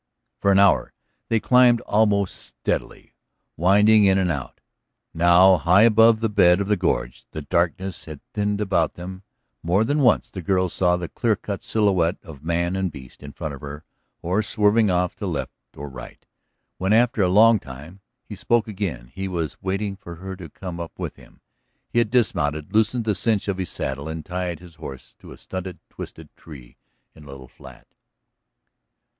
For 0.39 0.51
an 0.51 0.57
hour 0.57 0.93
they 1.29 1.39
climbed 1.39 1.79
almost 1.81 2.33
steadily, 2.35 3.13
winding 3.55 4.05
in 4.05 4.17
and 4.17 4.31
out. 4.31 4.59
Now, 5.13 5.57
high 5.57 5.83
above 5.83 6.21
the 6.21 6.27
bed 6.27 6.59
of 6.59 6.67
the 6.67 6.75
gorge, 6.75 7.27
the 7.33 7.43
darkness 7.43 8.05
had 8.05 8.19
thinned 8.33 8.59
about 8.61 8.95
them; 8.95 9.21
more 9.61 9.83
than 9.83 9.99
once 9.99 10.31
the 10.31 10.41
girl 10.41 10.69
saw 10.69 10.97
the 10.97 11.07
clear 11.07 11.35
cut 11.35 11.63
silhouette 11.63 12.17
of 12.23 12.43
man 12.43 12.75
and 12.75 12.91
beast 12.91 13.21
in 13.21 13.31
front 13.31 13.53
of 13.53 13.61
her 13.61 13.83
or 14.23 14.41
swerving 14.41 14.89
off 14.89 15.15
to 15.17 15.27
right 15.27 15.47
or 15.77 15.87
left. 15.93 16.25
When, 16.79 16.93
after 16.93 17.21
a 17.21 17.29
long 17.29 17.59
time, 17.59 17.99
he 18.23 18.33
spoke 18.35 18.67
again 18.67 19.11
he 19.13 19.27
was 19.27 19.61
waiting 19.61 19.95
for 19.95 20.15
her 20.15 20.35
to 20.37 20.49
come 20.49 20.79
up 20.79 20.97
with 20.97 21.17
him. 21.17 21.41
He 21.89 21.99
had 21.99 22.09
dismounted, 22.09 22.73
loosened 22.73 23.05
the 23.05 23.13
cinch 23.13 23.47
of 23.47 23.59
his 23.59 23.69
saddle 23.69 24.07
and 24.07 24.25
tied 24.25 24.61
his 24.61 24.73
horse 24.81 25.13
to 25.19 25.31
a 25.31 25.37
stunted, 25.37 25.77
twisted 25.91 26.35
tree 26.35 26.77
in 27.13 27.25
a 27.25 27.27
little 27.27 27.47
flat. 27.47 27.85